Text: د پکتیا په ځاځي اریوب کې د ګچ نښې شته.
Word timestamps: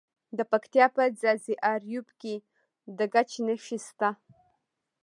د 0.37 0.39
پکتیا 0.51 0.85
په 0.95 1.03
ځاځي 1.21 1.55
اریوب 1.73 2.07
کې 2.21 2.35
د 2.97 2.99
ګچ 3.13 3.31
نښې 3.45 3.77
شته. 3.85 4.09